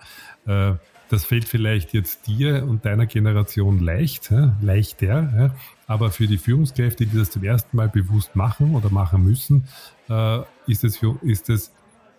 Äh, 0.46 0.74
das 1.10 1.24
fällt 1.24 1.48
vielleicht 1.48 1.92
jetzt 1.92 2.28
dir 2.28 2.64
und 2.68 2.84
deiner 2.84 3.06
Generation 3.06 3.80
leicht, 3.80 4.30
ja, 4.30 4.56
leichter, 4.60 5.32
ja, 5.36 5.54
aber 5.88 6.12
für 6.12 6.28
die 6.28 6.38
Führungskräfte, 6.38 7.04
die 7.04 7.18
das 7.18 7.32
zum 7.32 7.42
ersten 7.42 7.76
Mal 7.76 7.88
bewusst 7.88 8.36
machen 8.36 8.76
oder 8.76 8.90
machen 8.90 9.24
müssen, 9.24 9.64
äh, 10.08 10.38
ist 10.68 10.84
es, 10.84 11.00
ist 11.22 11.50
es 11.50 11.72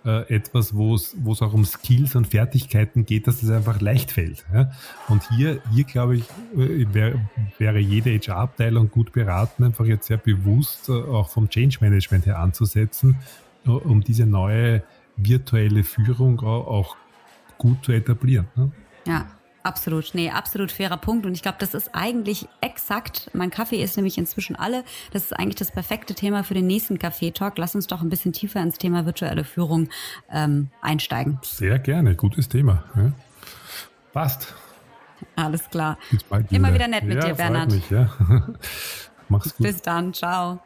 äh, 0.05 0.33
etwas, 0.33 0.75
wo 0.75 0.95
es, 0.95 1.15
auch 1.41 1.53
um 1.53 1.65
Skills 1.65 2.15
und 2.15 2.27
Fertigkeiten 2.27 3.05
geht, 3.05 3.27
dass 3.27 3.43
es 3.43 3.49
einfach 3.49 3.81
leicht 3.81 4.11
fällt. 4.11 4.45
Ja? 4.53 4.71
Und 5.07 5.21
hier, 5.29 5.61
hier 5.71 5.83
glaube 5.83 6.17
ich, 6.17 6.23
äh, 6.55 6.85
wär, 6.91 7.19
wäre 7.57 7.79
jede 7.79 8.11
HR-Abteilung 8.11 8.89
gut 8.89 9.11
beraten, 9.11 9.63
einfach 9.63 9.85
jetzt 9.85 10.07
sehr 10.07 10.17
bewusst 10.17 10.89
äh, 10.89 10.93
auch 10.93 11.29
vom 11.29 11.49
Change 11.49 11.77
Management 11.81 12.25
her 12.25 12.39
anzusetzen, 12.39 13.15
um 13.65 14.01
diese 14.01 14.25
neue 14.25 14.81
virtuelle 15.17 15.83
Führung 15.83 16.39
auch, 16.39 16.67
auch 16.67 16.97
gut 17.59 17.85
zu 17.85 17.91
etablieren. 17.91 18.47
Ne? 18.55 18.71
Ja, 19.05 19.27
Absolut, 19.63 20.11
nee, 20.13 20.29
absolut 20.29 20.71
fairer 20.71 20.97
Punkt. 20.97 21.25
Und 21.25 21.33
ich 21.33 21.43
glaube, 21.43 21.57
das 21.59 21.73
ist 21.73 21.91
eigentlich 21.93 22.47
exakt, 22.61 23.29
mein 23.33 23.51
Kaffee 23.51 23.83
ist 23.83 23.95
nämlich 23.95 24.17
inzwischen 24.17 24.55
alle. 24.55 24.83
Das 25.11 25.23
ist 25.23 25.33
eigentlich 25.33 25.55
das 25.55 25.71
perfekte 25.71 26.15
Thema 26.15 26.43
für 26.43 26.55
den 26.55 26.65
nächsten 26.67 26.97
Kaffee-Talk. 26.97 27.57
Lass 27.57 27.75
uns 27.75 27.87
doch 27.87 28.01
ein 28.01 28.09
bisschen 28.09 28.33
tiefer 28.33 28.61
ins 28.61 28.77
Thema 28.77 29.05
virtuelle 29.05 29.43
Führung 29.43 29.89
ähm, 30.31 30.69
einsteigen. 30.81 31.39
Sehr 31.43 31.77
gerne, 31.77 32.15
gutes 32.15 32.49
Thema. 32.49 32.83
Ja. 32.95 33.11
Passt. 34.13 34.53
Alles 35.35 35.69
klar. 35.69 35.97
Immer 36.29 36.69
wieder. 36.69 36.73
wieder 36.73 36.87
nett 36.87 37.03
mit 37.03 37.17
ja, 37.17 37.29
dir, 37.29 37.35
Bernhard. 37.35 37.71
Mich, 37.71 37.89
ja. 37.89 38.09
Mach's 39.29 39.55
gut. 39.55 39.67
Bis 39.67 39.81
dann, 39.81 40.13
ciao. 40.13 40.59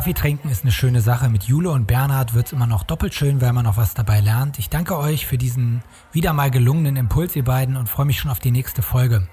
Kaffee 0.00 0.14
trinken 0.14 0.48
ist 0.48 0.62
eine 0.62 0.72
schöne 0.72 1.02
Sache. 1.02 1.28
Mit 1.28 1.42
Jule 1.42 1.68
und 1.68 1.86
Bernhard 1.86 2.32
wird 2.32 2.46
es 2.46 2.52
immer 2.54 2.66
noch 2.66 2.84
doppelt 2.84 3.12
schön, 3.12 3.42
weil 3.42 3.52
man 3.52 3.66
noch 3.66 3.76
was 3.76 3.92
dabei 3.92 4.20
lernt. 4.20 4.58
Ich 4.58 4.70
danke 4.70 4.96
euch 4.96 5.26
für 5.26 5.36
diesen 5.36 5.82
wieder 6.10 6.32
mal 6.32 6.50
gelungenen 6.50 6.96
Impuls, 6.96 7.36
ihr 7.36 7.44
beiden, 7.44 7.76
und 7.76 7.86
freue 7.86 8.06
mich 8.06 8.18
schon 8.18 8.30
auf 8.30 8.38
die 8.38 8.50
nächste 8.50 8.80
Folge. 8.80 9.28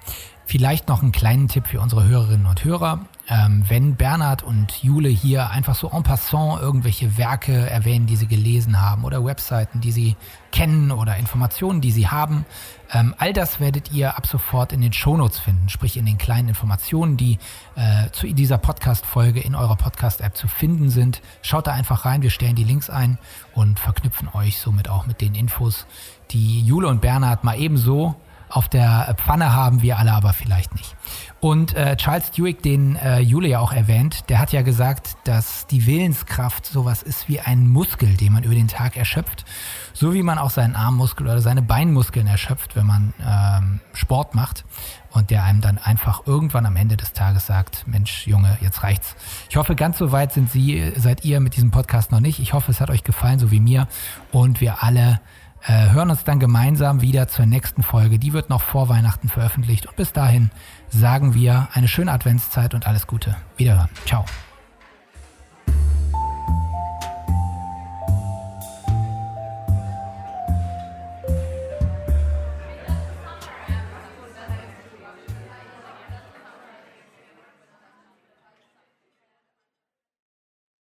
Vielleicht 0.48 0.88
noch 0.88 1.02
einen 1.02 1.12
kleinen 1.12 1.46
Tipp 1.48 1.66
für 1.66 1.78
unsere 1.78 2.08
Hörerinnen 2.08 2.46
und 2.46 2.64
Hörer. 2.64 3.00
Ähm, 3.28 3.64
wenn 3.68 3.96
Bernhard 3.96 4.42
und 4.42 4.82
Jule 4.82 5.10
hier 5.10 5.50
einfach 5.50 5.74
so 5.74 5.90
en 5.90 6.02
passant 6.02 6.62
irgendwelche 6.62 7.18
Werke 7.18 7.68
erwähnen, 7.68 8.06
die 8.06 8.16
sie 8.16 8.28
gelesen 8.28 8.80
haben 8.80 9.04
oder 9.04 9.22
Webseiten, 9.22 9.82
die 9.82 9.92
sie 9.92 10.16
kennen 10.50 10.90
oder 10.90 11.18
Informationen, 11.18 11.82
die 11.82 11.90
sie 11.90 12.08
haben, 12.08 12.46
ähm, 12.90 13.14
all 13.18 13.34
das 13.34 13.60
werdet 13.60 13.92
ihr 13.92 14.16
ab 14.16 14.26
sofort 14.26 14.72
in 14.72 14.80
den 14.80 14.94
Shownotes 14.94 15.38
finden, 15.38 15.68
sprich 15.68 15.98
in 15.98 16.06
den 16.06 16.16
kleinen 16.16 16.48
Informationen, 16.48 17.18
die 17.18 17.36
äh, 17.76 18.10
zu 18.12 18.26
dieser 18.32 18.56
Podcast-Folge 18.56 19.40
in 19.40 19.54
eurer 19.54 19.76
Podcast-App 19.76 20.34
zu 20.34 20.48
finden 20.48 20.88
sind. 20.88 21.20
Schaut 21.42 21.66
da 21.66 21.72
einfach 21.72 22.06
rein, 22.06 22.22
wir 22.22 22.30
stellen 22.30 22.56
die 22.56 22.64
Links 22.64 22.88
ein 22.88 23.18
und 23.52 23.78
verknüpfen 23.78 24.30
euch 24.32 24.56
somit 24.56 24.88
auch 24.88 25.04
mit 25.06 25.20
den 25.20 25.34
Infos, 25.34 25.84
die 26.30 26.62
Jule 26.62 26.88
und 26.88 27.02
Bernhard 27.02 27.44
mal 27.44 27.60
ebenso 27.60 28.16
auf 28.50 28.68
der 28.68 29.14
Pfanne 29.18 29.54
haben 29.54 29.82
wir 29.82 29.98
alle 29.98 30.12
aber 30.12 30.32
vielleicht 30.32 30.74
nicht. 30.74 30.96
Und 31.40 31.74
äh, 31.74 31.96
Charles 31.96 32.32
Duick, 32.32 32.62
den 32.62 32.96
äh, 32.96 33.20
Jule 33.20 33.48
ja 33.48 33.60
auch 33.60 33.72
erwähnt, 33.72 34.28
der 34.28 34.40
hat 34.40 34.52
ja 34.52 34.62
gesagt, 34.62 35.16
dass 35.24 35.66
die 35.68 35.86
Willenskraft 35.86 36.66
sowas 36.66 37.02
ist 37.02 37.28
wie 37.28 37.38
ein 37.38 37.68
Muskel, 37.68 38.16
den 38.16 38.32
man 38.32 38.42
über 38.42 38.54
den 38.54 38.66
Tag 38.66 38.96
erschöpft. 38.96 39.44
So 39.92 40.14
wie 40.14 40.22
man 40.22 40.38
auch 40.38 40.50
seinen 40.50 40.74
Armmuskel 40.74 41.26
oder 41.26 41.40
seine 41.40 41.62
Beinmuskeln 41.62 42.26
erschöpft, 42.26 42.74
wenn 42.74 42.86
man 42.86 43.14
ähm, 43.24 43.80
Sport 43.92 44.34
macht. 44.34 44.64
Und 45.10 45.30
der 45.30 45.44
einem 45.44 45.60
dann 45.60 45.78
einfach 45.78 46.26
irgendwann 46.26 46.66
am 46.66 46.76
Ende 46.76 46.96
des 46.96 47.12
Tages 47.12 47.46
sagt, 47.46 47.86
Mensch, 47.86 48.26
Junge, 48.26 48.58
jetzt 48.60 48.82
reicht's. 48.82 49.16
Ich 49.48 49.56
hoffe, 49.56 49.74
ganz 49.74 49.98
so 49.98 50.12
weit 50.12 50.32
sind 50.32 50.50
Sie, 50.50 50.92
seid 50.96 51.24
ihr 51.24 51.40
mit 51.40 51.56
diesem 51.56 51.70
Podcast 51.70 52.12
noch 52.12 52.20
nicht. 52.20 52.40
Ich 52.40 52.52
hoffe, 52.52 52.70
es 52.70 52.80
hat 52.80 52.90
euch 52.90 53.04
gefallen, 53.04 53.38
so 53.38 53.50
wie 53.50 53.60
mir. 53.60 53.88
Und 54.32 54.60
wir 54.60 54.82
alle 54.82 55.20
äh, 55.66 55.90
hören 55.90 56.10
uns 56.10 56.24
dann 56.24 56.38
gemeinsam 56.38 57.00
wieder 57.00 57.28
zur 57.28 57.46
nächsten 57.46 57.82
Folge. 57.82 58.18
Die 58.18 58.32
wird 58.32 58.50
noch 58.50 58.62
vor 58.62 58.88
Weihnachten 58.88 59.28
veröffentlicht. 59.28 59.86
Und 59.86 59.96
bis 59.96 60.12
dahin 60.12 60.50
sagen 60.88 61.34
wir 61.34 61.68
eine 61.72 61.88
schöne 61.88 62.12
Adventszeit 62.12 62.74
und 62.74 62.86
alles 62.86 63.06
Gute. 63.06 63.36
Wiederhören. 63.56 63.88
Ciao. 64.06 64.24